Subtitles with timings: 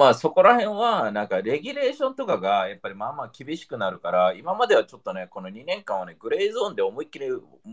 [0.00, 7.26] まあそこら辺は、なんかレギュレーションとかがやっぱりまあまあ厳しくなるから、今まではちょっとね、この2年間はね、グレーゾーンで思いっきり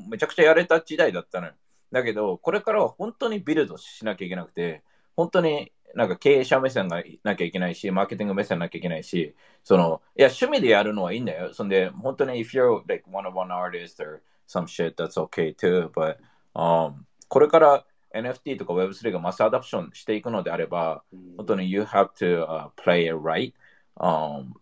[0.10, 1.54] めちゃくちゃやれた時代だったのよ。
[1.90, 4.84] だけど、これからは本当にビルドしなきゃいけなくて、
[5.16, 9.34] 本当になんか経営者目線がなきゃいけないし、マーケティング目線なきゃいけないし、
[9.64, 11.54] その、いや、趣味でやるのはいいんだよ。
[11.54, 15.90] そんで、本当に、if you're like one of one artist or some shit, that's okay too.
[15.92, 16.18] But、
[16.54, 17.86] um, これから
[18.20, 21.04] NFT とか Web3 がマスアダプションしていくのであれば、
[21.38, 23.54] 本当に you have to、uh, play it right.
[23.98, 24.54] Um,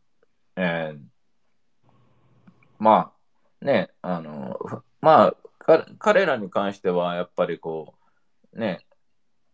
[0.56, 1.06] and
[2.80, 3.12] ま
[3.62, 4.60] あ、ね、あの、
[5.02, 5.34] ま
[5.68, 7.96] あ、彼らに関しては、やっぱりこ
[8.54, 8.86] う、ね、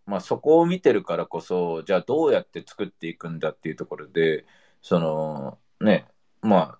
[0.05, 4.45] まあ、そこを見てるからこそ、じゃあどうやって作っていくんだっていうところで、
[4.81, 6.07] その、ね、
[6.41, 6.77] ま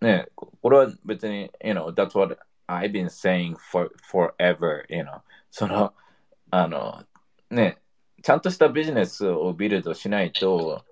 [0.00, 5.20] あ、ね、これは別に、you know, that's what I've been saying for, forever, you know,
[5.50, 5.94] その、
[6.56, 7.02] あの、
[7.50, 7.78] ね、
[8.22, 10.84] ちゃんとしたビジネスをビルドしないと、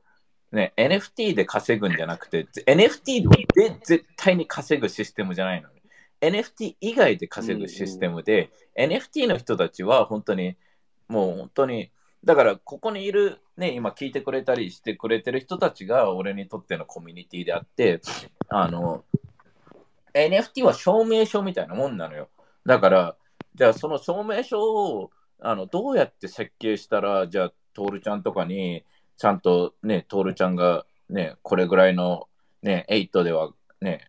[0.51, 5.69] ね、NFT で稼ぐんじゃなくて、NFT で絶対に稼ぐシステムじゃないの、
[6.21, 10.57] NFT 以外で稼ぐシステムで、うんうん、NFT の人たちは本当に、
[11.07, 11.93] もう本当に、
[12.25, 18.01] だからここにいる、ね、今聞いてくれたりしてくれてる人たちが俺にとってのコミュニティであって、
[18.49, 19.05] あの、
[20.13, 22.31] NFT は証明書みたいなもんなのよ。
[22.67, 23.17] だから、
[23.55, 25.11] じゃあその証明書を
[25.45, 28.85] あのどうやって設計したら、じゃあ、トールちゃんとかに、
[29.17, 32.29] ちゃんとね、トールちゃんがね、これぐらいの
[32.63, 34.09] ね、8ではね、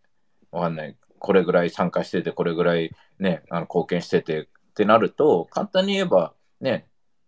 [0.52, 6.88] わかんない、これぐらい参加してて、これぐらいね、あの貢献しててってなると、簡単に言えば、ね、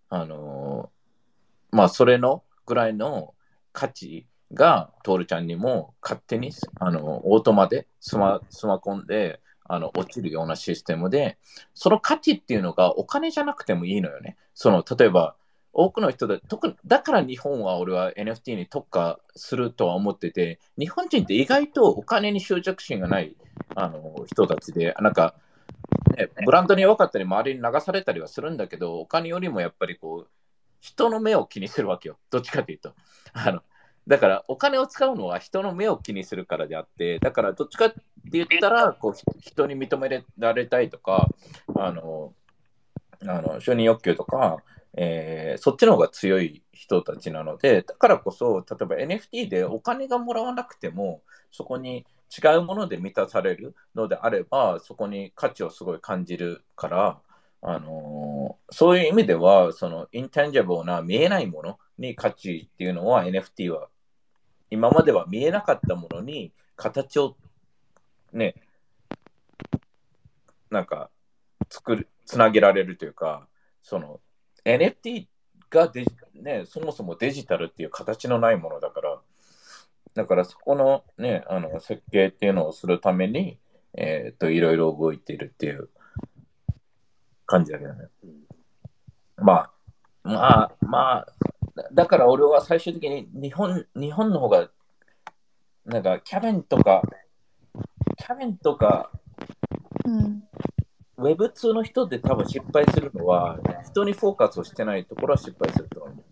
[0.10, 3.34] あのー、まあ、それのぐらいの
[3.74, 11.38] 価値が、トールちゃんにも勝手に、あの、オートマでスマ、スマ込んで、あの、落ちるようなシステムで、
[11.74, 14.38] その価値っていうのがお金じゃなくてもいいのよね。
[14.54, 15.36] その、例えば、
[15.74, 23.36] 多くの人で、特に、だから日本は俺は NFT に特化するとは思ってて、日本人って意外とお金に執着心がない
[23.76, 25.36] あの人たちで、なんか、
[26.16, 30.30] ね、ブランドに弱かったり、周りに流されたりはするんだけど、お金よりもやっぱりこう、
[30.80, 32.18] 人の目を気にするわけよ。
[32.30, 32.94] どっちかというと。
[33.34, 33.62] あの
[34.08, 38.02] だから、お金を使うのは人の目を気にするからであって、だから、どっちかって
[38.32, 41.28] 言ったら、こう人に認められたいとか、
[41.76, 42.34] あの、
[43.28, 44.58] あの承認欲求とか、
[44.98, 52.06] えー、そっちの方が強い人たちなので、だからこそ、例えば NFT でお金がもらわなくても、そこに
[52.38, 57.20] 違うもので満たされるのであれば、そこに価値をすごい感じるから、
[57.62, 63.90] あのー、そういう意味では、そのインタンジャブルな見えないものに価値っていうのは NFT は
[64.70, 67.36] 今までは見えなかったものに形を
[68.34, 68.56] ね、
[70.70, 71.10] なんか
[71.70, 73.48] 作る、つなげられるというか、
[73.82, 74.20] その
[74.66, 75.28] NFT
[75.70, 76.10] がデジ、
[76.42, 79.20] ね、そもそもデジタルっていう形のないものだから、
[80.16, 83.60] だからそこのね、あの設計っていうのをするために、
[83.94, 85.90] えっ、と、いろいろ動いているっていう
[87.46, 88.08] 感じだけどね。
[89.38, 89.72] まあ、
[90.24, 91.28] まあ、まあ、
[91.94, 94.70] だから俺は最終的に日本日本の方が、
[95.86, 97.02] なんかキャベンとか、
[98.18, 99.12] キャベンとか、
[100.06, 100.44] うん、
[101.18, 106.24] ウェブ2の人で多分失敗するのは、人にフォーカスをしてないところは失敗すると思う。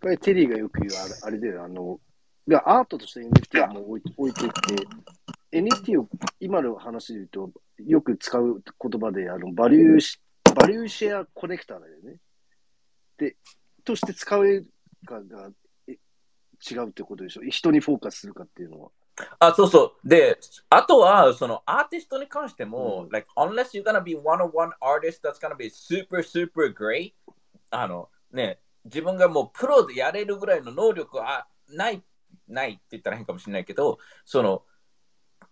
[0.00, 2.00] これテリーがよく言うあれあれで、あの、
[2.64, 4.50] アートとして NFT はもう置いていっ
[5.50, 6.08] て、NFT を
[6.40, 7.50] 今の話で言うと、
[7.84, 10.20] よく使う言葉で、あのバリューシ、
[10.54, 12.16] バリューシェアコネクターだよね。
[13.18, 13.36] で、
[13.84, 14.66] として使う
[15.06, 15.48] かが
[16.70, 17.42] 違うってことでしょ？
[17.42, 18.90] 人にフォーカスするかっていうのは。
[19.38, 20.08] あ、そうそう。
[20.08, 27.14] で、あとは、そのアーティストに関しても、うん、like, unless you're gonna be one on one artist that's gonna be super, super great,
[27.70, 32.04] あの、ね、自分がもうプロでやれるぐらいの能力はない
[32.46, 34.64] ないって言ったら変かもしれないけど、その、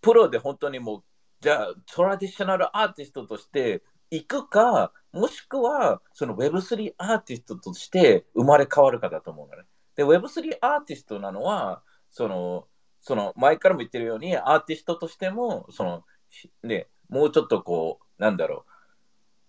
[0.00, 1.03] プロで本当にもう、
[1.41, 9.62] じゃあ、トラディショナルアーティストとして行くか、もしくは、その Web3 アーティストとして生まれ変わるかだと思うのね。
[9.94, 12.66] で、Web3 アーティストなのは、その、
[13.00, 16.04] その前からも言ってるように、アーティストとしても、その、
[16.65, 18.72] ね、もうちょっとこう、なんだろう、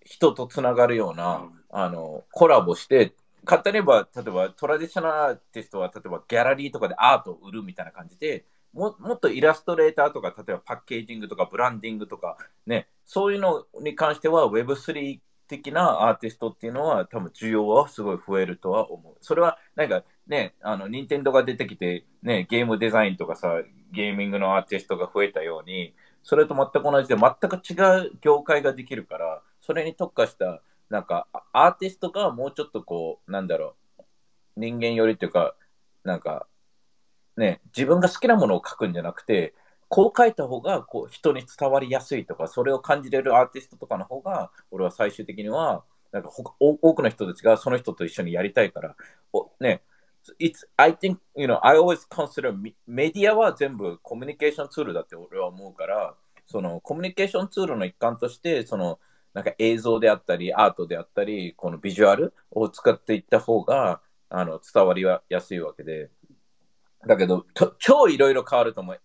[0.06, 12.38] 人とつながるような、あの、コラボして、簡単に言えば、例えばトラディショナルアーティストは、例えばギャラリーとかでアートを売るみたいな感じで、ももっとイラストレーターとか、例えばパッケージングとかブランディングとか、
[12.68, 19.16] ね、そういうのに関しては Web3 的なアーティストっていうのは多分需要はすごい増えるとは思う。
[19.22, 23.62] それはなんかね、あの、任天堂が出てきて、ね、ゲームデザインとかさ、
[23.92, 34.04] ゲーミングのアーティストが増えたように、それと全く同じで全く違う業界ができるから、それに特化したなんか、アーティストがもうちょっとこう、なんだろう、
[34.58, 35.56] 人間寄りというか、
[36.04, 36.48] なんか、
[37.38, 39.54] ね、自分が好きなものを書くんじゃなくて、
[39.88, 46.30] こう書いた方がこう人に伝わりやすいとか、それを感じれるアーティストとかの方が、俺は最終的には、なんか
[46.60, 48.96] 多くの人たちがその人と一緒にやりたいから、
[49.60, 49.82] ね、
[50.40, 52.56] It's, I think, you know, I always consider
[52.88, 56.16] メディアは全部コミュニケーションツールだって俺は思うから、
[56.48, 59.00] そのコミュニケーションツールの一環として、その
[59.34, 66.10] なんか映像であったり、アートであったり、このビジュアルを使っていった方があの伝わりやすいわけで。
[67.06, 67.46] だけど、
[67.78, 69.00] 超いろいろ変わると思う。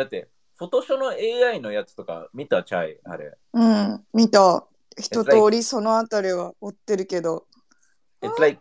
[0.00, 3.36] だって、フォトショーの AI のやつとか見たチャイあれ。
[3.52, 4.66] うん、見た。
[4.98, 7.44] 一通りそのあたりは追ってるけど。
[8.22, 8.58] It's like,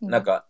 [0.00, 0.44] なんか、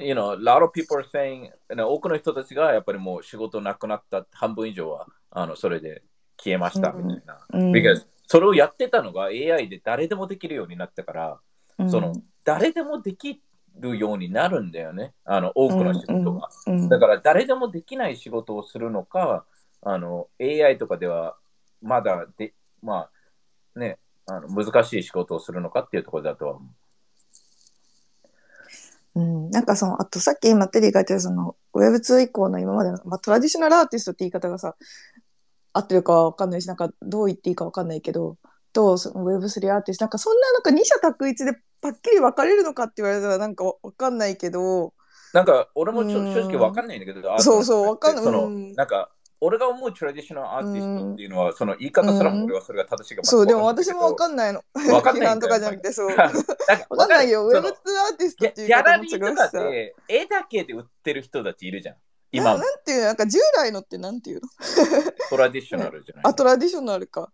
[0.00, 6.02] you know, a lot of people are saying, 多くの人たちがやっぱりもう仕事なくなった半分以上はあのそれで
[6.36, 7.38] 消えましたみたいな。
[7.52, 11.40] うん、Because それをやってたのが AI で誰でもできるようになったから、
[11.78, 12.12] うん、その
[12.44, 13.42] 誰でもでき
[13.78, 15.12] るようになるんだよね。
[15.24, 16.48] あの多くの仕事が、
[16.88, 19.44] だから誰でもできない仕事をするのか、
[19.82, 21.36] あの AI とかでは
[21.82, 23.08] まだで、ま
[23.76, 26.70] あね、あの難しい仕事をするのかっていうところだとは思う。
[29.16, 34.76] うん、なんかそのあとさっき今テリーが言ってたその Web2 以降の今までの、まあ、トラディショナルアーティストって言い方がさ
[35.72, 38.36] 合ってるかわかんないしなんかどう言っていいかわかんないけど
[38.72, 44.94] とその Web3 アーティストなんかそんななんか二者択一でパッキリ分かれるのかって言われたらなんかわかんないけど
[45.32, 54.62] なんか俺もちょ、正直わかんないんだけどそうそうわかんない、その、なんか俺が思うトラディショナルアーティストっていうのは、うん、その言い方すらも俺はそれが正しいかもそう、でも私もわかんないの。
[54.92, 56.08] わかんないとかじゃなくて、そう。
[56.08, 57.46] わかんないよ。
[57.46, 61.96] ウェブ2アーティストっていうギャラリーとかで絵だけで売ってる人たちいるじゃん。
[62.32, 64.48] 今なんていうなんか従来のってなんていうの？
[65.30, 66.24] トラディショナルじゃない？
[66.30, 67.32] あ、トラディショナルか。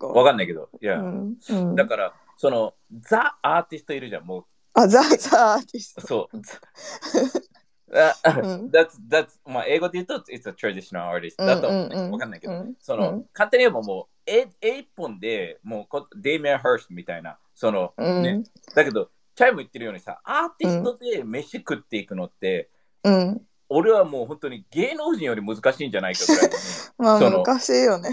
[0.00, 0.70] わかんないけど。
[0.80, 4.24] いや、うんうん、だから、その、ザ・アーティストいるじゃん。
[4.24, 6.06] もうあ、ザ・ザ・アーティスト。
[6.06, 6.36] そう。
[7.92, 11.68] that's, that's まあ、英語で言うと、it's a traditional artist だと、
[12.10, 14.48] わかんないけど、その、簡単に言えばもう、絵
[14.78, 18.42] 一本で、もう、デイメン・ハーストみたいな、その、ね、
[18.74, 22.70] だけど、チャイム言ってるようにさ、アーティストで飯食っていくのって、
[23.04, 26.50] うん、俺はもう本当に芸能人より難しいんじゃないかぐらい、
[26.98, 28.10] まあ、難しいよね。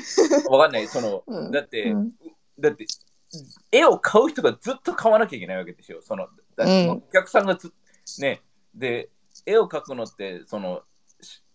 [0.50, 0.88] わかんない。
[0.88, 1.94] その、だって、
[2.58, 2.86] だって、
[3.72, 6.02] 絵を買う人がずっと買わなきゃいけないわけですよ。
[6.02, 6.28] その、
[6.58, 7.74] お客さんがず、
[8.20, 8.42] ね、
[8.74, 9.10] で、
[9.46, 10.82] 絵を描くのって、その、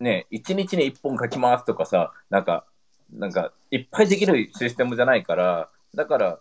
[0.00, 2.66] ね、一日に一本描きますとかさ、なんか、
[3.12, 6.40] なんか、いっぱいできるシステムじゃないから、だから、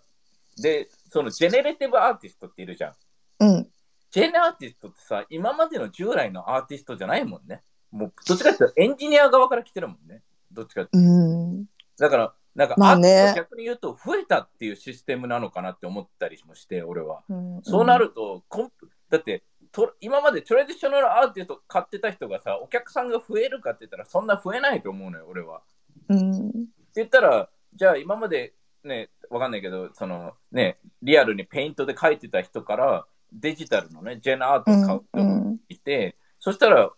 [0.61, 2.93] で、そのジェネレティブアーティストっているじゃん。
[3.39, 3.69] うん。
[4.11, 7.63] ジェネアーティストってさ、今までの従来のアーティストじゃないもんね。
[7.91, 10.21] もう、どっちかっていうとエンジニア側から来てるもんね。
[10.51, 11.11] どっちかっていうと。
[11.11, 11.65] うん。
[11.97, 17.23] だから、なんか、まあね、逆に言うと増えたっていうシステムなのかなって思ったりもして、俺は。
[17.29, 18.71] うん、そうなるとコン
[19.09, 19.43] だって
[19.73, 25.61] と今までトラディショナルアーティスト買ってた人がさ、お客さんが増えるかって言ったら、そんな増えないと思うのよ、俺は。
[26.09, 26.57] うん、って
[26.95, 28.53] 言ったら、じゃあ今まで
[28.83, 36.91] ね、わかんないけど、そのね、リアルにペイントで描いてた人からデジタルのね、ジェナアートを買う人がいて、うん、そしたら、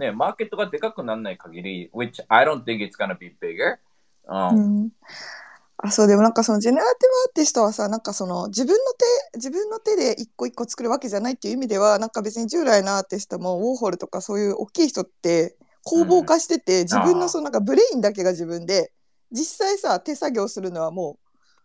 [0.00, 3.76] ね、マーケットがでかくならない限り、which I don't think it's gonna be bigger、
[4.26, 4.90] um, うん
[5.84, 8.78] あそうでもなんかそのジェネラティブアーティストはさなんかその自分の
[9.32, 18.92] 手自分の手で一個一個作るわけじゃないっていう意味ではなんか別に従来のアーティストもウォーホルとかそういう大きい人って工房化してて、うん、自分のそのなんかブレインだけが自分で
[19.32, 21.18] 実際さ手作業するのはも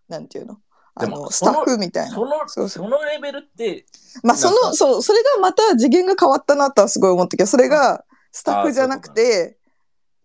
[0.10, 0.58] うなんていうの？
[0.96, 2.16] あのスタッフみたいな。
[2.16, 2.86] そのそうそう。
[2.86, 3.86] そのレベルって
[4.24, 9.57] まあそのそうそれがまた次元が変わったなとはすごい思ったけどそれがスタッフじゃなくて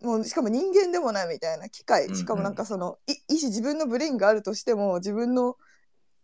[0.03, 2.13] もうしかも人間でもないみたいな機械。
[2.15, 5.55] しかもなんかその、うんうん、意思自分のブレインがあるとしても自分の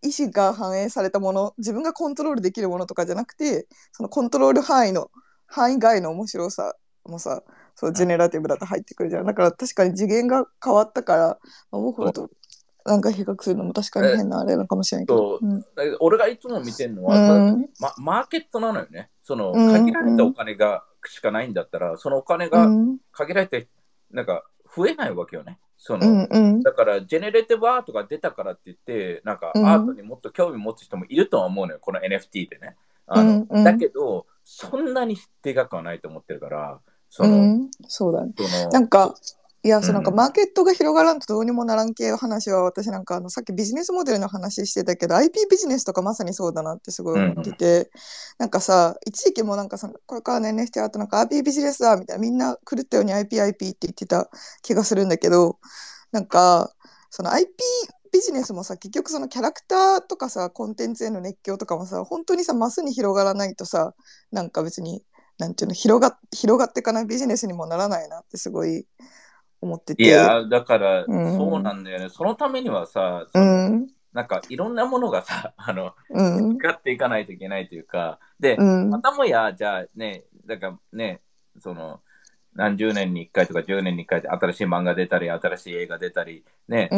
[0.02, 5.12] 意思が反映されたもの自分がコントロールできるものとかじゃなくてそのコントロール範囲の
[5.46, 7.42] 範囲外の面白さもさ
[7.76, 9.26] そうジェネラティブだと入ってくるじゃん。
[9.26, 11.28] だから確かに次元が変わったから、
[11.72, 12.30] まあ、僕と
[12.86, 15.46] なんか比較するのも確かに変なあれなのかもしれないけど、う。
[15.48, 15.64] ん、
[16.02, 19.10] 俺がいつも見てるのは、うん、ま、マーケットなのよね。
[19.24, 22.68] その限られたお金がしかないんだったら、そのお金が
[23.12, 23.68] 限られて、
[24.12, 24.44] なんか
[24.76, 25.58] 増えないわけよね。
[25.78, 32.76] その、うんうん、だから、ジェネレティブアートが出たからって言って、なんか、アートにもっと興味持つ人もいるとは思うのよ、この NFT でね。
[33.08, 38.34] あの、うんうん、だけど、そんなにでかくはないと思ってるから、その、うん、そうだね。
[38.72, 39.16] なんか、
[39.62, 47.86] いや、そうなんかマーケットが広がらんとどうにもならん系の話は私なんかあのさっきビジネスモデルの話してたけど IP ビジネスとかまさにそうだなってすごい思ってて、うん、
[48.40, 54.30] なんかさ一時期もなんかさこれからの NFT アートなんか IP ビジネスだみたいなみんな狂ったように IPIP IP って言ってた
[54.62, 55.58] 気がするんだけど
[56.14, 56.72] なんか
[57.10, 57.52] その IP
[58.14, 63.94] ビジネスもさ結局そのキャラクターとかさコンテンツへの熱狂とかもさ本当にさマスに広がらないとさ
[64.32, 65.04] なんか別に
[65.38, 68.86] なんていうの広が広がっていかないビジネスにもならないなってすごい
[69.62, 70.04] 思ってて。
[70.04, 71.38] いや、だから、うん。
[71.38, 72.10] そうなんだよね。
[72.10, 73.88] そのためにはさ、うん。
[74.14, 76.58] なんかいろんなものがさ、 あの、うん。
[76.58, 78.90] 使っていかないといけないというか、で、うん。
[78.90, 81.22] またもや、じゃあね、だからね、
[81.60, 82.02] その、
[82.54, 86.90] 何十年に1回とか10年に1回で新しい漫画出たり、新しい映画出たり、ね、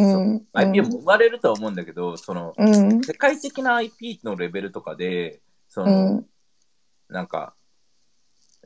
[0.54, 3.04] IP も生まれるとは思うんだけど、その、うん。
[3.04, 6.26] 世界的な IP のレベルとかで、そうの、ん。
[7.10, 7.54] なんか、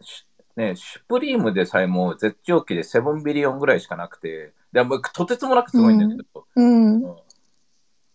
[0.02, 0.26] し
[0.56, 6.96] ね、シュプリームでさえも絶頂期で7ビリオンぐらいしかなくて、でもうとてつもなくすごいんだけど、うん。
[6.96, 7.16] うん。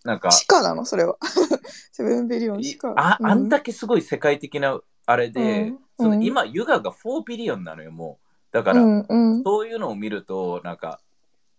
[0.05, 0.87] なんか、地下なの？
[0.87, 1.17] それは。
[1.93, 2.95] セブンビリオン地下。
[2.97, 5.79] ああんだけけすごい世界的なあれで、うん。
[5.99, 6.25] そのうん。
[6.25, 8.27] 今、ユガが4ビリオンなのよ、もう。
[8.53, 9.43] だから、うんうん。
[9.43, 11.01] そういうのを見ると、なんか、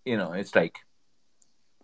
[0.06, 0.80] you know, it's like,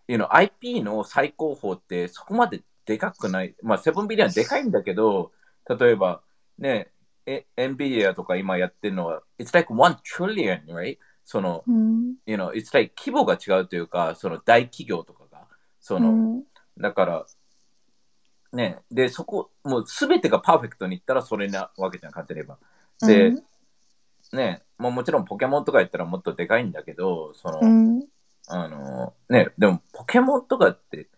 [0.07, 3.55] you know, IP の最高峰ってそこまででかくない。
[3.61, 5.31] まあ、7ビリオンでかいんだけど、
[5.79, 6.21] 例えば、
[6.57, 6.91] ね、え
[7.57, 10.97] NVIDIA とか今やってるのは、it's like 1 trillion, right?
[11.25, 12.15] その、うん。
[12.25, 15.47] you know, it's like 規模が違うというか、その大企業とかが、
[15.79, 16.43] その、うん
[16.79, 17.25] だから、
[18.53, 22.57] ね、で、そこ、もうすべてがパーフェクトにいったらそれなわけじゃん、簡単に言えば。
[23.07, 23.41] で、
[24.33, 28.03] ね、もうもちろんポケモンとか言ったらもっとでかいんだけど、その、うん。
[28.47, 31.09] あの、ね、でもポケモンとかって、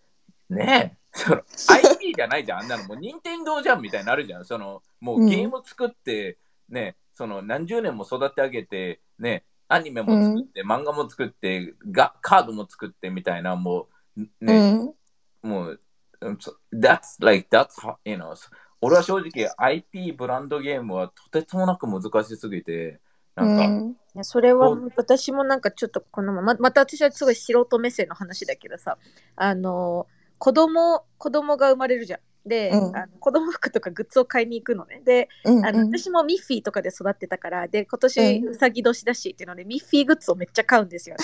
[0.49, 2.83] ね、その IP じゃないじゃん、あんなの。
[2.85, 4.45] もう任天堂じゃんみたいになるじゃん。
[4.45, 6.37] その、もうゲーム作って、
[6.69, 13.87] ね、その何十年も育て上げて、ね、アニメも作って、漫画も作って、がカードも作ってみたいな、も
[14.17, 14.93] う、うね、ん。
[15.41, 15.79] もう、
[16.21, 18.35] うんそ that's like, that's, how- you know,
[18.81, 22.99] 俺は正直 IP ブランドゲームはとてつもなく難しすぎて、
[23.35, 23.95] なんか、うん。
[24.15, 28.97] いやそれは私もなんかちょっとこのまままた私はすごい素人目線の話だけどさ
[29.35, 30.07] あの
[30.39, 32.19] 子供子供が生まれるじゃん。
[32.45, 35.01] で、うんあの子供服とかグッズを買いに行くのね。
[35.05, 41.23] で、うんあの私もミッフィーとかで育ってたから、で、今年うんうさぎ年だしっていうので、ミッフィーグッズをめっちゃ買うんですよ、ね。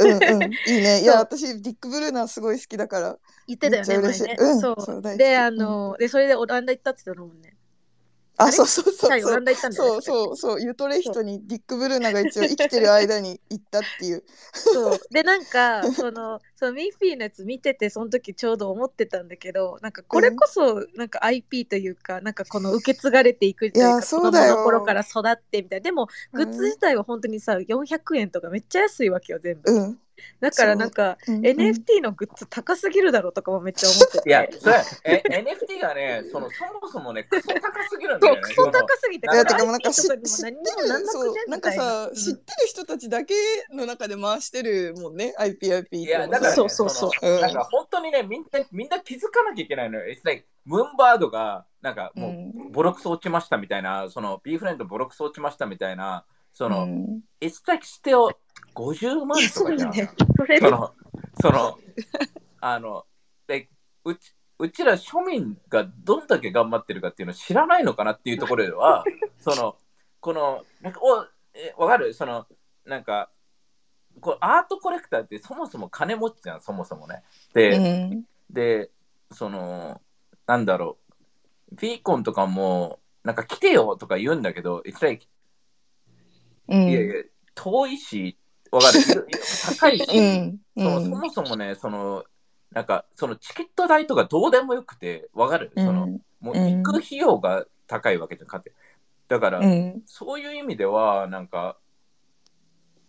[0.00, 1.00] うんうんいいね。
[1.02, 3.18] いや私ディックブルーナーすごい好きだから。
[3.46, 4.36] 言ってたよね、前ね。
[4.38, 5.16] うんそそう。
[5.16, 7.56] で、あの、で、それでオランダ行ったって言ったのもんね。
[8.42, 9.34] あそうそうそうはい、オそう。
[9.34, 10.62] ランダ行ったんだよねそうそうそう。
[10.62, 14.24] ユトレヒトにディック・ブルーナーが一応生きてる間に行ったっていう。
[14.52, 14.98] そう。
[15.10, 24.56] でなんかそのそのミッフィーのやつ見ててその時ちょうど思ってたんだけどなんかこれこそなんか IP というか、なんかこの受け継がれていくというか子供そうだよ。
[24.58, 25.84] の頃から育ってみたいな。
[25.84, 29.70] でもグッズ自体は本当にさ400円とかめっちゃ安いわけよ全部。
[29.70, 29.98] うん。
[30.40, 31.32] だからなんかう。
[31.32, 34.28] ん NFT のグッズ高すぎるだろうとかもめっちゃ思ってて。
[34.28, 38.42] いや、それ、え NFT がね、その、そもそもね、クソ高すぎるんだよね。
[38.42, 40.26] そうクソ高すぎていやいやてかもうなんか知っん
[41.72, 42.14] さ、うん。
[42.14, 43.34] 知ってる人たちだけ
[43.72, 45.96] の中で回してるもんね IPIP って。
[45.96, 47.40] いや、だから、ね、そうそうそうのうん。
[47.40, 50.12] なんか本当にね、みんな、みんな気づかなきゃいけないのよ。
[50.12, 52.68] It's like, ムーンバードが、なんかもうん。
[52.68, 57.20] う、ボロクソ落ちましたみたいな、その、ビーフレンドボロクソ落ちましたみたいな、その、うん。
[57.40, 58.34] It's like still
[58.74, 59.94] 50万とかじゃん。
[59.94, 60.94] いやそれその、
[61.40, 61.78] その、
[62.60, 63.06] あの、
[63.46, 63.68] で
[64.04, 69.04] うち、うちら庶民がどんだけ頑張ってるかっていうのを知らないのかなっていうところでは、
[69.40, 69.76] その、
[70.20, 71.24] この、なんか、お、
[71.54, 72.12] え、わかる？
[72.14, 72.46] その、
[72.84, 73.30] なんか、
[74.20, 77.22] こうアートコレクターってそもそも金持ちじゃん、そもそもね。
[77.54, 78.26] で、うん。
[78.50, 78.90] で、
[79.30, 80.00] その、
[80.46, 80.98] なんだろ
[81.72, 85.26] う、フィーコンとかも、なんか来てよとか言うんだけど、it's like
[86.68, 86.88] うん。
[86.88, 87.14] いやいや、
[87.54, 88.36] 遠いし、
[88.70, 89.26] わか る。
[89.78, 92.24] 高いし、うんそもそもね、その、
[92.70, 96.06] なんか、そのチケット代とかどうでもよくて、わかる、うんその、
[96.40, 98.72] もう行く費用が高いわけじゃん、かって。
[99.28, 101.76] だから、うんそういう意味では、なんか、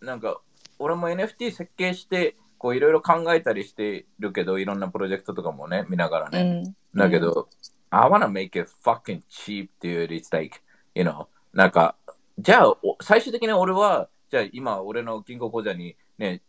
[0.00, 0.40] なんか、
[0.78, 6.62] 俺も NFT 設計して、こういろいろ考えたりしてるけど、いろんなプロジェクトとかもね、見ながらうね。
[6.62, 7.48] んだけど、
[7.90, 10.08] I wanna make it fucking cheap, dude.
[10.08, 10.60] It's like,
[10.94, 11.96] you know, なんか、
[12.38, 16.40] じゃあ、お最終的に俺は、じゃあ今、俺の銀行口座にね、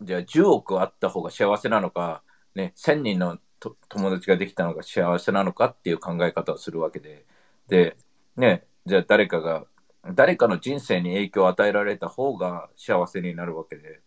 [0.00, 2.22] じゃあ10億あった方が幸せなのか、
[2.54, 7.26] ね、1000人のと友達ができたのが幸せなのかっていう考え方をするわけで、
[7.68, 7.98] で、
[8.38, 9.66] ね、じゃあ誰かが、
[10.14, 14.00] 誰かの人生に影響を与えられた方が幸せになるわけで、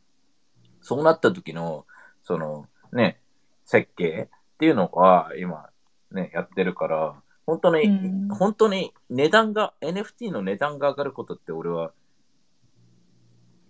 [0.81, 1.86] そうなった時の、
[2.24, 3.19] その、ね、
[3.63, 5.69] 設計っていうのは今、
[6.12, 8.27] ね、やってるから、本当に、うん。
[8.29, 11.91] 本当に値段が、NFT の値段が上がることって俺は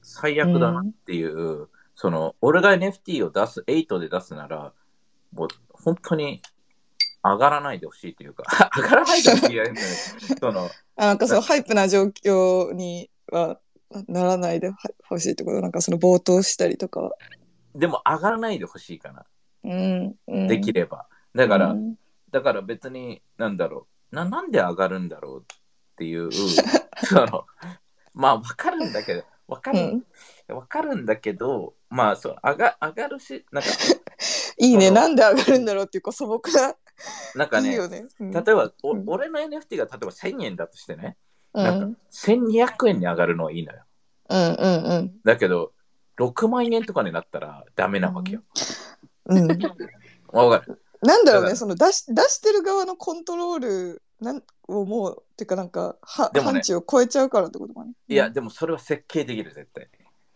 [0.09, 4.73] 最悪だなっていう、その、俺が NFT を出す、8で出すなら、
[5.33, 6.41] もう本当に
[7.23, 8.43] 上がらないでほしいというか、
[8.75, 9.81] 上がらないでほしいやね、
[10.39, 13.59] その、あなんかそうハイプな状況には
[14.07, 14.71] ならないで
[15.07, 15.61] ほしいってこと？
[15.61, 17.11] なんかその冒頭したりとかは。
[17.75, 19.25] でも上がらないでほしいかな、
[19.63, 21.07] うんうん、できれば。
[21.35, 21.95] だから、うん。
[22.31, 24.15] だから別に、なんだろう。
[24.15, 25.59] な、なんで上がるんだろうっ
[25.99, 27.45] っていう、その、
[28.13, 30.03] まあわかるんだけど、わかる、うん
[30.55, 33.69] わかるんだけど、まあそう上が上がるし、なんか、
[34.57, 34.89] いいね。
[34.89, 36.75] なんで上がるんだろうっていうか素朴な。
[37.35, 38.07] なんかね、いいよね。
[38.19, 41.17] うん例えば、おうん俺の NFT が例えば1000円だとしてね、
[41.53, 43.83] うんなんか1200円に上がるのはいいのよ。
[44.29, 45.19] うんうんうん。
[45.23, 45.73] だけど、
[46.17, 48.41] 6万円とかになったらダメなわけよ。
[49.25, 49.47] うん、
[50.33, 57.93] わかるなんだろうね、その出し出してる側のコントロールなんをもう、てかなんか、はでもね範疇を超えちゃうからってことかね。
[58.07, 59.87] いや、でもそれは設計できる、絶対。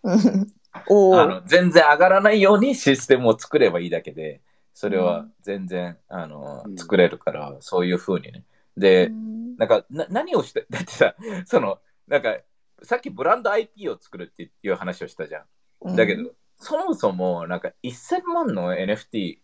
[0.04, 0.54] うん、
[0.90, 1.22] おお。
[1.22, 4.42] あの全然上がらないようにシステムを作ればいいだけで、
[4.74, 8.44] それは全然、あのうん作れるから、そういうふうにね。
[8.76, 9.12] で、
[9.58, 12.38] なんかな何をして、 だってさ、その、なんか、
[12.82, 15.46] さっきブランド IP を作るっていう話をしたじゃ
[15.86, 15.96] ん。
[15.96, 19.40] だけど、そもそも、なんか1000万の NFT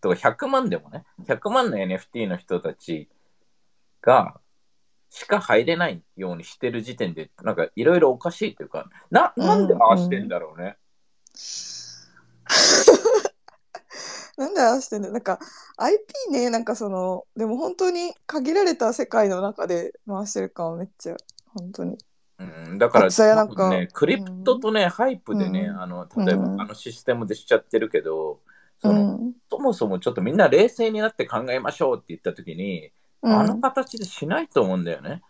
[0.00, 3.08] とか100万でもね、100万の NFT の人たち
[4.02, 4.40] が、
[5.08, 10.76] しか入れないようにしてる時点で、なんかいろいろおかしいというか、な、なんでああしてんだろうね。
[14.36, 15.38] なんでああしてんだよなんか
[15.76, 21.16] IP ねなんかそのでも本当に限られた世界の中で回してる感はめっちゃ
[21.54, 21.98] 本当に。
[22.38, 22.44] う
[22.74, 23.70] ん、だから、なんか。
[23.92, 25.80] クリプトとね、ハイプでね、うん。
[25.80, 26.60] あの、例えば、うん。
[26.60, 28.38] あのシステムでしちゃってるけど、う
[28.80, 29.32] その、ん。
[29.48, 32.92] そもそもちょっとみんな冷静になって考えましょうって言ったときに、うん
[33.22, 35.22] あの形でしないと思うんだよね。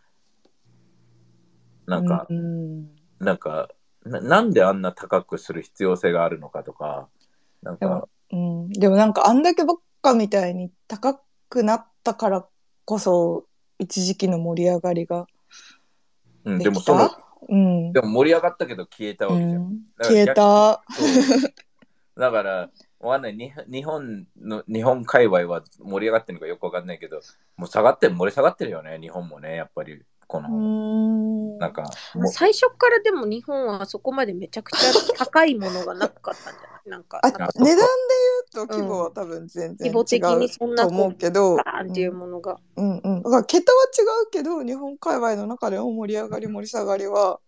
[1.86, 2.88] なんか、うん。
[3.18, 3.68] なんか
[4.04, 7.08] な、なんであんな高くする必要性があるのかとか、
[7.62, 7.80] なんか。
[7.80, 8.36] でも、う
[8.68, 12.46] ん、でもなんかあんだけばっかみたいに高くなったから
[12.84, 13.46] こそ
[13.78, 15.26] 一時期の盛り上がりが
[16.44, 17.18] うん、でもそのた、
[17.48, 17.92] うん。
[17.92, 19.62] でも盛り上がったけど消えたわけじゃん。
[19.62, 19.80] うん。
[20.02, 20.82] 消えた。
[22.16, 22.70] だから、
[23.02, 23.34] わかんない。
[23.34, 27.20] に日本の日本界隈は盛り上がってるのかよくわかんないけど、
[27.56, 31.58] もう下がってる、盛り下がってるよね、日本もね、やっぱり、こうの、ん。
[31.58, 31.90] なんか、
[32.30, 34.78] 最初からでも日本はそこまでめちゃくちゃ
[35.18, 36.90] 高いものがなかったんじゃない？
[36.90, 37.48] なんかあなんか。
[37.54, 37.82] 値段で
[38.54, 42.58] 言うと規模は多分全然違規模的にうそんなと思うけど、バーンっていうものが。
[42.76, 42.98] うん。
[42.98, 47.40] うん、だから桁は違うけど日本界隈の中でも盛り上がり盛り下がりは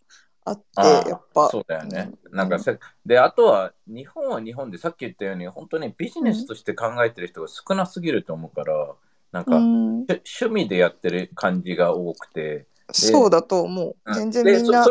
[0.45, 1.49] あってやっぱ。
[1.49, 2.11] そうだよね。
[2.31, 2.37] うん。
[2.37, 8.95] なんかせ、で、あとは、日本は日本でさっき言ったように、本当にビジネスとして考えてる人が少なすぎると思うから、
[9.33, 13.97] なんか、うん、し趣味でやってる感じが多くて、そうだと思う。
[14.05, 14.15] うん。
[14.15, 14.87] 全然みんな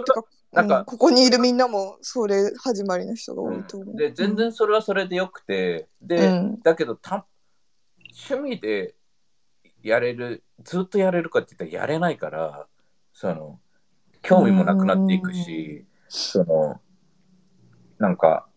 [0.53, 6.59] なんかうんここにいるみんなもそれ始まりの人が多いと思う、で、全然それはそれでよくて、うで、ん。
[6.61, 7.25] だけどた、
[8.29, 8.93] 趣味で
[9.81, 12.67] やれる、ずっとやれるかって言ったらやれないから、
[13.13, 13.59] その、
[14.23, 16.81] 興味もなくなっていくし、その、
[17.99, 18.47] なんか、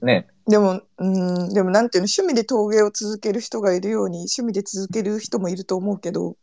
[0.00, 6.36] ね、でも、うん、でもなんていうの趣味で陶芸を続ける人がいるように趣味で続ける人もいると思うけど、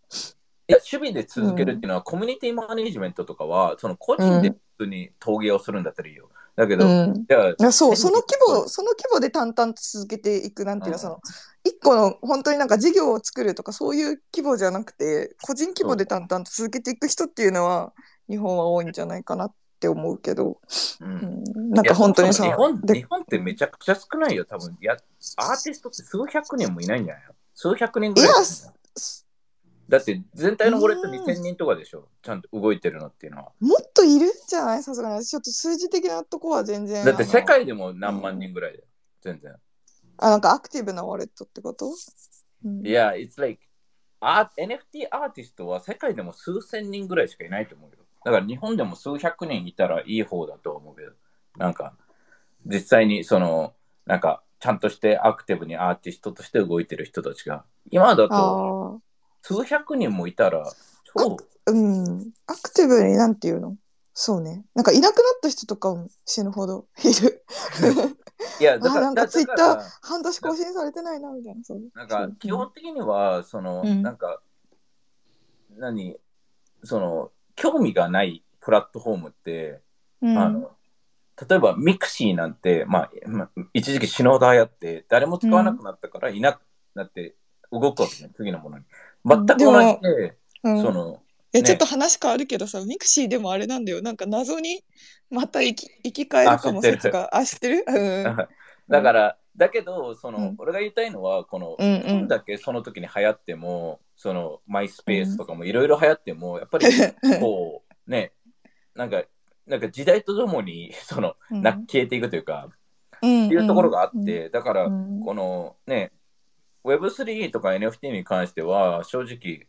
[0.70, 6.30] いや、趣味で続けるっていうのは、コミュニティマネジメントとかは、その個人で普通に陶芸をするんだったらいいよ。
[6.58, 11.00] だけど、うん、じゃあそうその規模その規模で淡々と続けていくなんていうの、うん。
[11.00, 11.20] その
[11.63, 17.94] 一個の本当になんか事業を作るとかそういう規模じゃなくて個人規模で淡々と続けていく人っていうのは
[18.30, 20.60] 日本は多いんじゃないかなって思うけど、
[21.02, 21.44] ううん。
[21.70, 24.78] ん、なんか本当にさ日本で日本ってめちゃくちゃ少ないよ、多分。
[24.82, 24.94] や
[25.38, 27.34] アーティストって数百人もいないんじゃないの？
[27.54, 28.32] 数百人ぐらい
[29.90, 31.13] だって全体のウォレットうん。
[31.13, 33.52] 2000人とかでしょ、ちゃんと動いてるのっていうのは。
[33.62, 34.84] もっといるんじゃない？
[34.84, 35.24] さすがに。
[35.24, 38.84] 私ちょっと数字的なとこは全然だって世あ界でも何万人ぐらいだよ、
[39.22, 39.52] 全然。
[39.54, 39.58] の
[40.18, 41.94] あなんかアクティブなウォレットってこと、
[42.66, 42.86] うん。
[42.86, 43.62] いや、it's like
[44.20, 47.97] ア NFT アーティストは世界でも数千人ぐらいしかいないと思うよ。
[48.28, 51.13] だから日本でも数百人いたらいい方だと思うけど、
[51.56, 51.94] なんか
[52.66, 53.74] 実際にその、
[54.06, 59.00] なんかちゃんとしてアクティブにアーティストとして動いてる人たちが、今だと
[59.44, 60.70] 数百人もいたら
[61.06, 61.38] 超、
[61.68, 62.32] うん。
[62.48, 63.78] アクティブになんていうの？
[64.13, 64.66] そうね。
[64.76, 67.46] なんかいなくなった人とかも死ぬほどいる。
[68.60, 71.63] いや、 だあなんかツイッター半年更新されてないなみたいな。
[71.63, 74.42] そうなんか基本的には、その、うんなんか、
[75.78, 76.18] 何、
[76.84, 79.82] その、興味がないプラットフォームって、
[80.22, 80.72] うん、あの、
[81.50, 86.62] 例えば mixi なんて、まあ、まあ一時期死ぬほど流行って、誰も使わなくなったからいなく
[86.96, 87.36] なって
[87.72, 88.86] 動くわけね、次のものに。
[89.26, 91.12] 全く同じで、うんその、
[91.54, 94.02] ねえちょっと話変わるけどさ、 mixi でもあれなんだよ。
[94.02, 94.84] なんか謎に
[95.30, 97.36] また生き生き返るかも説が。
[97.36, 98.24] あ、知ってるうん。
[98.89, 106.86] だから、だけど、その、うん俺が言いたいのは、この、うんうんどんだけその時に流行っても、その、 Myspace とかもいろいろ流行っても、やっぱり、
[107.39, 108.34] こう、ね、
[108.95, 109.23] なんか、
[109.67, 111.62] なんか時代とともに、 その、うん。
[111.62, 112.69] な消えていくというか、
[113.21, 113.45] うん。
[113.45, 115.21] っていうところがあって、だから、うん。
[115.21, 116.12] このね、
[116.84, 119.67] Web3 とか NFT に関しては、正直、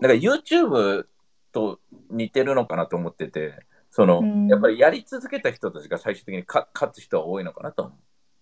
[0.00, 1.06] なんか YouTube
[1.52, 1.78] と
[2.10, 3.54] 似てるのかなと思ってて、
[3.90, 4.48] その、うん。
[4.48, 7.92] やっぱりやり続けた人たちが最終的にか勝つ人は多いのかなと思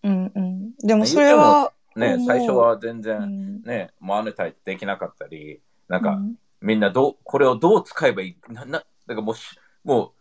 [0.04, 0.08] う。
[0.08, 0.74] んうん。
[0.78, 1.77] でもそれは、う。
[1.98, 3.62] ね最初は全う然、ん。
[3.62, 6.38] ね、マネタイズできなかったり、なんか、うん。
[6.61, 8.37] みんなどう、これをどう使えばいい？
[8.52, 10.12] な、な、なんかもうし、も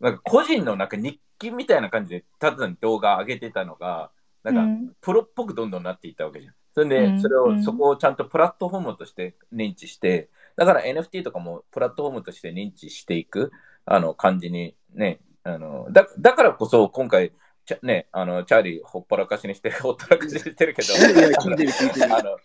[0.00, 4.10] う、なんか個人のなんか日記みたいな感じで、ただに動画上げてたのが、
[4.42, 4.92] なんか、うん。
[5.00, 6.54] プロっぽくどんどんなっていったわけじゃん。
[6.74, 7.20] それで、うん。
[7.20, 13.52] それを、うんそこをちゃんとプラットフォームとして認知して、だから NFT とかもプラットフォームとして認知していく、
[13.86, 17.32] あの、感じにね、あの、だだからこそ今回、
[17.64, 20.92] ちゃね、あの、チャーリーほっぽらかしにして、ほったらかしにしてるけど、
[22.14, 22.36] あの、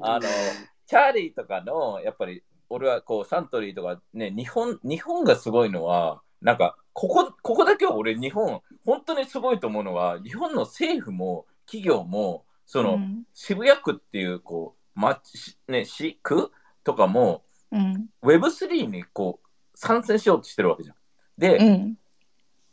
[0.00, 0.28] あの、
[0.86, 16.50] チャーリーとかの、やっぱり、俺はこう、サントリーとかね、日本、日本がすごいのは、なんか、ここ、ここだけは俺、日本、本当にすごいと思うのは、日本の政府も企業も、その、うん渋谷区っていう、こう、町、ね、市区
[16.84, 18.08] とかも、うん。
[18.22, 20.96] Web3 にこう、参戦しようとしてるわけじゃん。
[21.36, 21.98] で、うん。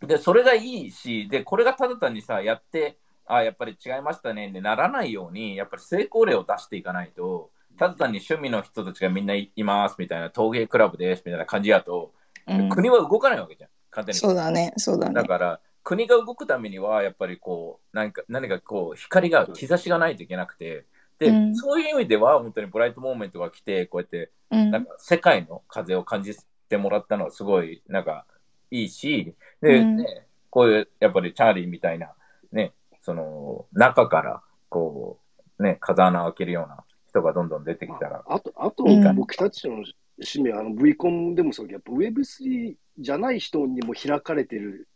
[0.01, 12.13] で、それがいいし、で、これがただ単にさ、やって、あやっぱり違いましたねってならないように、やっぱり成功例を出していかないと、ただ単に趣味の人たちがみんないいますみたいな、陶芸クラブですみたいな感じやと、
[12.47, 12.69] うん。
[12.69, 14.19] 国は動かないわけじゃん、簡単に。
[14.19, 15.13] そうだね、そうだね。
[15.13, 15.25] だ。
[15.25, 20.86] から、国が動くためには、やっぱりこう、何か、何かこう、光が、兆しがないといけなくて、
[21.17, 21.55] で、うん。
[21.55, 24.71] そういう意味では、本当にブライトモーメントが来て、こうやって、うん。
[24.71, 26.36] なんか世界の風を感じ
[26.69, 28.25] てもらったのはすごいなんか
[28.71, 29.97] いいし、で、うん。
[29.97, 32.13] ね、こういうやっぱりチャーリーみたいな、
[32.51, 35.19] ね、その中からこ
[35.60, 39.15] う、ね、風穴を開けるような人がどんどん出てきたら、あと、あとうん。
[39.15, 39.84] 僕たちの
[40.21, 44.88] 使命、あの V コンでもそうだけど、やっぱ Web3 じゃない人にも開かれてる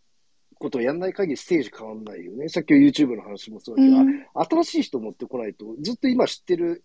[0.57, 2.49] ことをやんない限りステージ変わんないよね。
[2.49, 4.25] さっきの YouTube の話もそうだけど、うん。
[4.33, 6.83] あ新しい人持ってこないと、ずっと今知ってる、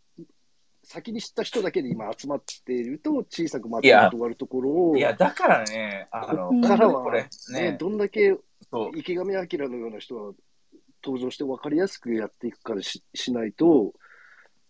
[0.84, 6.60] 先に知った人だけで今集まっていると、小さくまとまわるところを、いや、だからね、あの、うん。
[6.60, 8.36] ここからはこれ、ね、ね、どんだけ
[8.94, 10.32] 池上彰のような人が
[11.02, 13.92] 登場して分かりやすくやっていくかししないと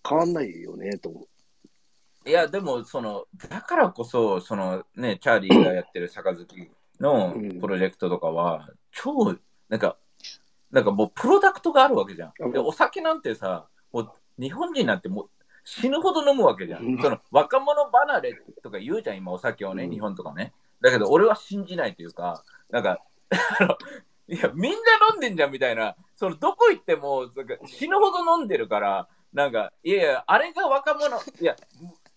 [0.09, 2.29] 変わんないよね、と思う。
[2.29, 6.47] いや、でも、その、だからこそ、そのね、チャーリーがやってる杯
[7.01, 7.61] のうん。
[7.61, 9.37] プロジェクトとかは、超、
[9.69, 9.97] なんか、
[10.71, 12.53] なんかもうプロダクトがあるわけじゃん。
[12.53, 15.31] で、お酒なんてさ、もう日本人なんてもう
[15.65, 17.03] 死ぬほど飲むわけじゃうんん。
[17.03, 20.53] その若者離れとか言うじゃん、今お酒をね、うん日本とかね。
[20.81, 23.01] だけど俺は信じないというか、なんか、
[23.61, 23.77] あの
[24.29, 24.79] いや、みんな
[25.13, 27.27] 飲んでんじゃんみたいな、そのどこ行っても
[27.67, 31.57] 死ぬほど飲んでるから、なんか、いやいや、あれが若者、いや、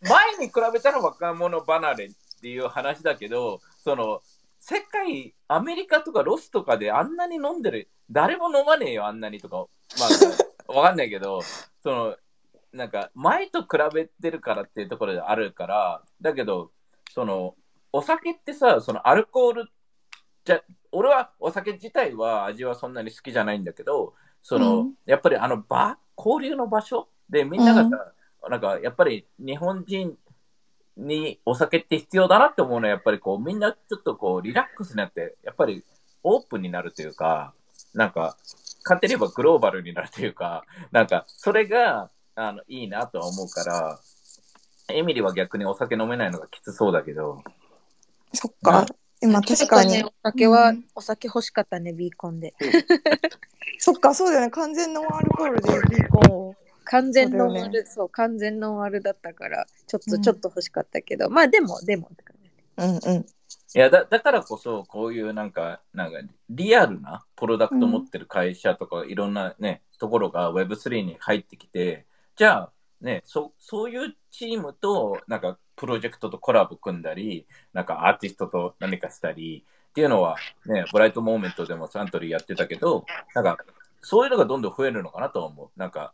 [0.01, 2.09] 前に比べたら若者離れっ
[2.41, 4.21] ていう話だけど、その、
[4.59, 9.65] 世界、アメリカとかロスとかであんなに飲んでる、誰も飲まねえよ、あんなにとか、
[9.97, 10.05] ま
[10.67, 11.41] あ、わかんないけど、
[11.81, 12.15] その、
[12.73, 16.71] なんか、前と比べてるからっていうところであるから、だけど、
[17.11, 17.55] その、
[17.91, 19.71] お酒ってさ、そのアルコール
[20.45, 24.93] じゃ、俺はお酒自体は味はそんなに好きじゃないんだけど、その、うん。
[25.05, 28.13] やっぱりあの場、交流の場所でみんながさ、
[28.49, 30.17] なんかやっぱり日本人
[30.95, 35.83] にお酒って必要だなって思うのは、やっぱりこう、みんなちょっとこう、リラックスになって、やっぱり
[36.23, 37.53] オープンになるというか、
[37.93, 38.37] なんか、
[38.83, 43.99] 勝手に言えばグローバルになるというか、なんか、それが、あの、いいなとは思うから、
[44.89, 47.43] エミリは逆にお酒飲めないのがきつそうだけど、
[48.31, 48.85] そっか。
[49.21, 50.03] 今確かにね。
[50.03, 52.53] お酒は、うんお酒欲しかったね、ビーコンで。
[53.79, 54.51] そっか、そうだよね。
[54.51, 56.55] 完全ノンアルコールでビーコンを。
[56.83, 62.51] 完全ノンアル、そう,、完全ノンアルだったから、ちょっと、うんちょっと欲しかったけど、まあでも、でもって感じ。
[62.77, 63.25] うんうん。
[63.75, 66.19] いやだだからこそ、こういうなんか、なんか
[66.49, 72.05] リアルなプロダクト持ってる会社とか、いろんなね、ところが Web3 に入ってきて、
[72.37, 72.71] じゃあ、
[73.01, 83.57] ね、そそういうチームと、なんか、プロジェクトとコラボ組んだり、なんかアーティストと何かしたりっていうのは、ね、ブライトモーメントでもサントリーやってたけど、なんか、
[84.01, 85.79] そういうのがどんどん増えるのかなと思う。
[85.79, 86.13] なんか、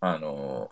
[0.00, 0.70] あの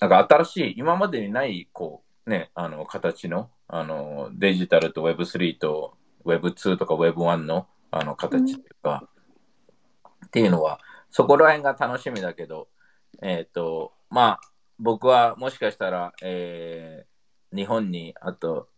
[0.00, 9.06] なんか新しい、今までにない、こう、ね、あの、形の、あの、デジタルと Web3 と Web2 とか Web1 の、あの、形っていうか、
[10.26, 12.68] っていうのは、そこら辺が楽しみだけど、
[13.22, 14.40] えっ、と、まあ、
[14.78, 17.10] 僕はもしかしたら、えー
[17.52, 18.68] 日本に、あと、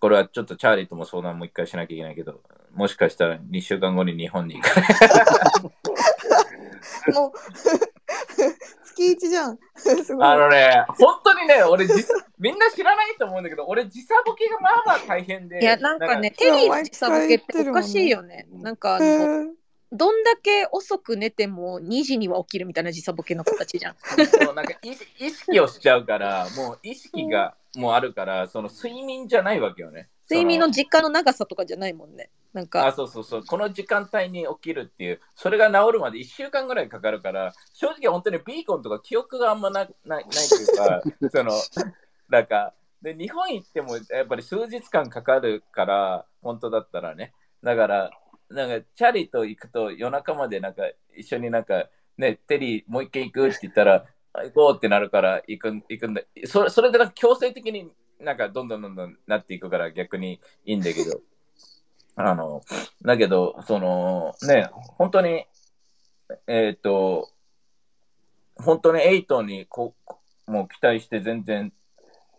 [0.00, 2.42] これはちょっとチャーリーとも相談もう一回しなきゃいけないけど、
[2.72, 4.90] もしかしたら2週間後に日本に行かない。
[7.14, 7.32] もう、
[8.84, 9.58] 月一じゃん。
[10.22, 15.60] あのね、本当にね、俺実、みんな知らないと思うんだけど、俺時差ボケがまあまあ大変で。
[15.60, 18.46] いや、なんかね、テリーの時差ボケっておかしいよね。
[18.52, 19.48] なんかあへの、ー
[19.92, 23.96] どんだけ遅く寝ても2時には起きるみたいな時差ボケの形じゃん。
[24.26, 30.10] そうなんか意意識をしちゃうから、 もう意識がもあるから、その睡眠じゃないわけよね。
[30.30, 32.30] 睡眠のそ時間の長さとかじゃないもんね。
[32.52, 41.52] なんあか、そうそうそう、この時間帯に起きるっていう、それが治るまで1週間ぐらいかかるから、正直本当にビーコンとか記憶があんまなないないというか、 その、
[42.28, 47.32] なんか、で、日本行ってもやっぱり数日間かかるから、本当だったらね。
[47.62, 48.10] だから、
[48.50, 50.82] なんか、チャリと行くと夜中までなんか
[51.16, 54.06] 一緒になんか、ね、テリーもう一軒行くって言ったら、
[54.44, 56.22] 行こうってなるから行くん行くんだ。
[56.46, 61.20] それそれでなんか強制的になんかどんどんどんどんなっていくから逆にいいんだけど。
[62.16, 62.62] あの、
[63.02, 65.46] だけど、その、ね、本当に、
[66.48, 67.30] えっ、と、
[68.56, 69.94] 本当にエイトにこ
[70.48, 71.72] もう期待して全然、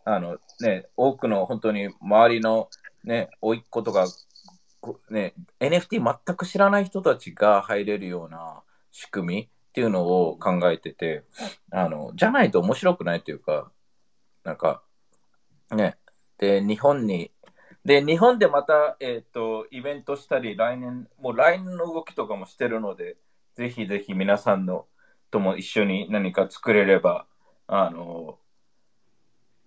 [0.03, 2.69] あのね、多くの本当に周りの
[3.03, 4.05] ね、甥っ子とか、
[5.09, 8.61] ね、NFT 全く知らない人たちが入れるような
[8.91, 11.23] 仕組みっていうのを考えてて、
[11.71, 13.71] あの、じゃないと面白くないというか、
[14.43, 14.81] なんか、
[15.71, 15.97] ね、
[16.37, 17.31] で、日本に、
[17.85, 23.17] で、日本でまた、えっ、と、イベントしたり、来年、もう来年の動きとかもしてるので、
[23.55, 24.85] ぜひぜひ皆さんの
[25.31, 27.25] とも一緒に何か作れれば、
[27.67, 28.39] あの、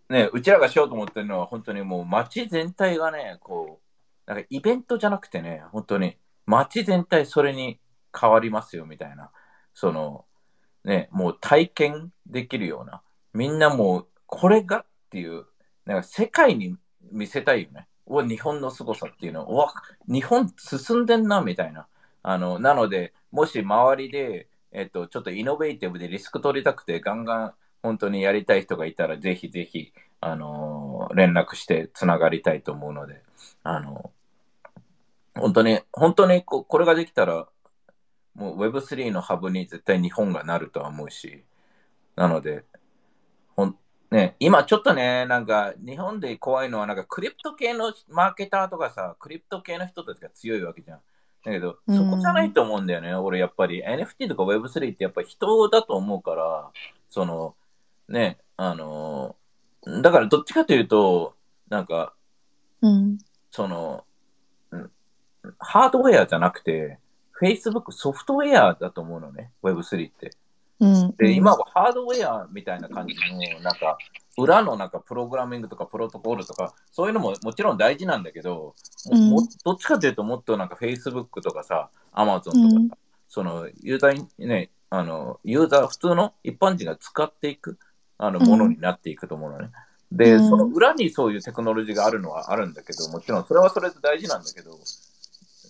[0.09, 3.92] ね、うちらがしようと思ってるのは、本当にもう街全体がね、こう、
[4.27, 7.81] なんかイベントじゃなくてね、本当に街全体それに
[8.19, 9.31] 変わりますよみたいな、
[9.75, 10.25] その、
[10.85, 15.45] ね、もう体験できるような、みんなもうこれがっていう、
[15.85, 16.77] なんか世界に
[17.11, 17.89] 見せたいよね。
[18.07, 19.73] うわ日本の凄さっていうのを、うわ
[20.09, 21.87] 日本進んでんなみたいな。
[22.23, 33.23] あの、なので、もし周りで、えっと、ちょっとイノベーティブでリスク取りたくて、ガンガン本当にやりたい人がいたら、ぜひぜひ、あのー連絡してつながりたいと思うので、
[33.63, 34.13] あの
[35.35, 37.49] 本当に、本当にここれができたら、
[38.35, 41.45] もう Web3 のハブに絶対日本がなるとは思うし、
[42.17, 42.65] なので、
[43.57, 43.77] ほん
[44.11, 51.01] ね、今ちょっとね、なんか日本で怖いのは、なんかクリプト系のマーケターとかさ、クリプト系の人たちが強いわけじゃん。
[51.45, 53.15] だけど、うんそこじゃないと思うんだよね。
[53.15, 56.71] 俺やっぱり NFT とか Web3 ってやっぱり人だと思うから、
[57.09, 57.57] その、
[58.09, 59.42] ね、あのー
[59.87, 61.35] だからどっちかというと、
[61.69, 62.15] なんか、
[62.81, 63.19] うん。
[63.51, 64.05] その、
[64.71, 64.91] うん
[65.59, 66.99] ハードウェアじゃなくて、
[67.41, 70.31] Facebook ソフトウェアだと思うのね、Web3 って。
[70.79, 71.17] うん。
[71.17, 73.99] で、今はハードウェアみたいな感じの、なんか、
[74.39, 78.75] 裏のなんかプログラミングとかプロトコルとか、そういうのももちろん大事なんだけど、も
[79.11, 82.91] うんもどっちかというともっとなんか Facebook とかさ、Amazon とかさ、うん
[83.29, 87.79] そのユーザーにね、あの、ユーザー、普通の一般人が使っていく
[88.25, 89.71] あのうんものになっていくと思うのね。
[90.13, 94.79] で、うんその裏にそういうテクノロジーがあるのはあるんだけど、もちろんそれはそれで大事なんだけど、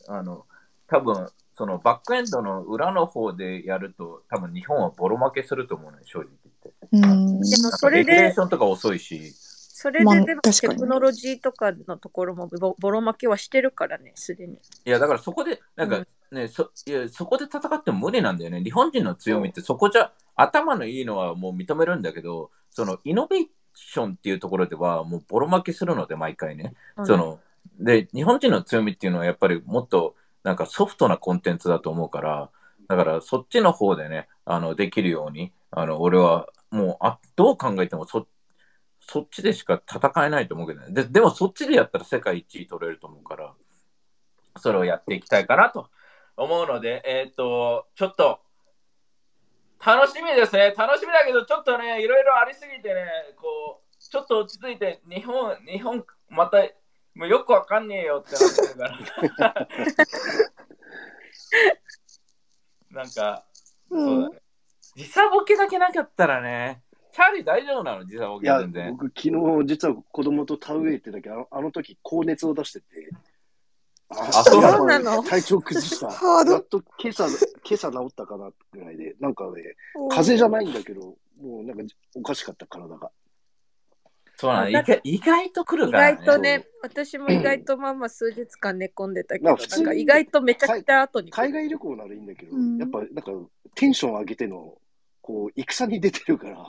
[0.09, 0.45] あの、
[0.87, 6.75] 多分そのバックエンドの裏の方でやると、多分日本はボロ負けすると思うのよ、正直言って。
[6.93, 7.41] うん。
[7.41, 9.33] でもそれレギュレーでションとか遅いし、
[9.83, 14.55] それまあででもテクノロジーとかのところもボボロ負けはしてるからね、すでに。
[14.55, 18.63] いや、だからそこで、なんかね、そいやそこで戦っても無理なんだよね。
[18.63, 26.75] 日本人の強みってそこじゃ、頭のいいのはもう認めるんだけど、そのイノベーションっていうところではもうボロ負けするので、毎回ね。
[27.05, 27.41] その
[27.81, 30.15] で、日本人の強みっていうのはやっぱりもっと
[30.45, 32.51] なんかソフトなコンテンツだと思うから、
[32.87, 38.29] だからそっちの方でね、あのできるように、あの俺はもうあどう考えてもそ
[39.13, 40.87] そっちでしか戦えないと思うけどね。
[40.91, 43.53] ででもそっちでやったら世界一位取れると思うから、
[44.57, 45.91] それをやっていきたいかなと
[46.35, 48.41] 思うので、えっ、と、ちょっと、
[49.85, 50.73] 楽しみですね。
[50.75, 53.05] 楽しみだけど、ちょっとね、いろいろありすぎてね、
[53.37, 56.63] こう、ちょっと落ち着いて、日本、日本、また、
[57.15, 59.69] もうよくわかんねえよってなってるから。
[63.03, 63.45] なんか、
[63.91, 64.39] そうだね。
[64.95, 68.05] 時差ボケだけなかったらね、チャーリー大丈夫なの？
[68.07, 68.91] 時差ボいや、ケ全然。
[68.97, 69.21] 僕、昨
[69.63, 72.87] 日、実は子供と田植え行ってたけど、あのあの時、高熱を出してて、
[74.09, 75.23] あそうなの？
[75.23, 76.07] 体調崩した。
[76.51, 79.77] やっと今朝、今朝治ったかなぐらいで、なんかね、
[80.11, 83.11] 風邪じゃないんだけど、もうなんかおかしかった、体が。
[84.37, 86.17] そうなの意だ外意外と来る意から、ね。
[86.17, 93.23] 外とね、私も意外とまあまあ数日間寝込んでたけど、なんか意外とめちゃくちゃ後に来る海外旅行ならいいんだけど、うんやっぱなんか
[93.75, 94.79] テンション上げての、
[95.21, 96.65] こう、戦に出てるから、うん。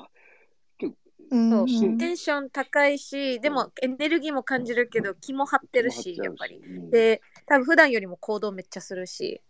[1.29, 6.57] そううんテンション高いし、でもエネルギーも感じるけど、気も張ってるし、やっぱり。
[6.57, 9.41] うんで、多分普段よりも行動めっちゃするし、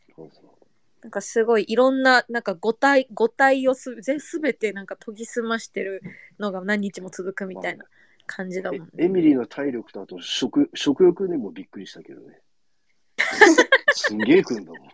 [1.01, 6.01] なんかすごいいろんな、なんか五体、五体をすぜすべてなんか研ぎ澄ましてる
[6.39, 7.85] のが何日も続くみたいな
[8.25, 8.87] 感じだもんね。
[8.97, 12.39] えエミリーの体力とあと食食欲にもびっくりしたけどね。
[13.91, 14.89] すんげえ食うんだもん。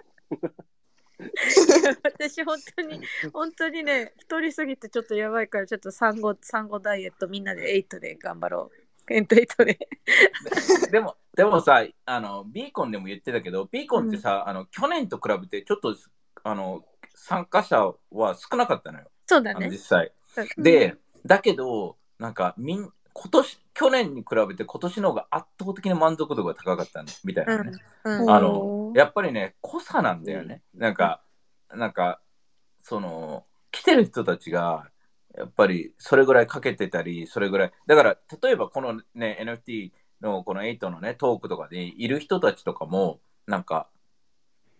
[2.03, 3.01] 私本当に
[3.33, 8.89] 本当にね太りすぎてちょっとやばいからちょっと産後産後ダイエットみんなで8で頑張ろう。
[9.11, 9.89] エント8で。
[10.91, 15.95] でも、でもさ、あの、ビーコンでも言ってたけど、ビーコンってさ、あの、去年と比べてちょっと、
[16.43, 19.09] あの、参加者は少なかったのよ。
[19.25, 19.69] そうだね。
[19.69, 20.11] 実際。
[20.57, 27.71] で、だけど、なんか、みん、今年、去年に比べて今年の方が圧倒的に満足度が高かったみたいなね。
[28.03, 30.63] うんうんあのやっぱりね、濃さなんだよね。
[30.73, 31.21] なんか、
[31.73, 32.19] なんか、
[32.81, 34.89] その、来てる人たちが、
[35.37, 37.71] やっぱりそれぐらいかけてたり、それぐらい。
[37.87, 43.87] だから、例えばこのね、NFT のこの8のね、トークとかでいる人たちとかも、なんか、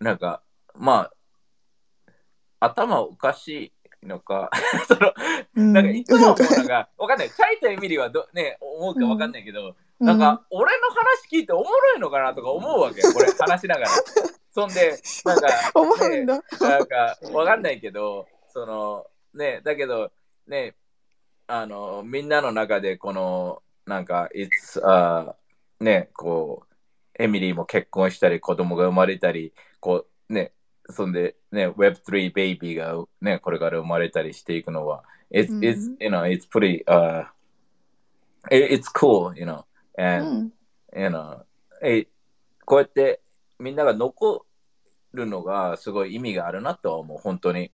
[0.00, 0.42] なんか、
[0.74, 1.10] ま
[2.58, 4.50] あ、頭おかしいのか、
[4.88, 5.12] その、
[5.56, 7.30] うんなんかいつも思うのが、わかんない。
[7.30, 13.88] チャイとエミリーはど、ね、思うかわかんないけど、なんか、俺の話聞いておもろいのかなとか思うわけよ、これ、話しながら。
[14.52, 16.42] そんで、なんか、うん、思うんだ。
[16.60, 20.10] なんか、わかんないけど、その、ね、だけど、
[20.46, 20.74] ね、
[21.46, 25.36] あの、みんなの中で、この、なんか、いつ、あ
[25.80, 26.64] ね、こ
[27.18, 30.52] う、エミリーも結婚したり、子供が生まれたり、こう、ね、
[30.90, 37.26] そんで、ね、Web3 ベイビーが、ね、これから生まれたりしていくのは、it's, うん it's, you know, it's pretty, uh,
[38.50, 39.64] it- it's cool, you know, う
[40.02, 40.52] and, ん
[40.96, 41.42] you know,
[41.82, 42.06] え
[42.64, 43.20] こうやって
[43.58, 44.46] みんなが残
[45.12, 47.68] るのがすごい意味があるなとは思う、本当に。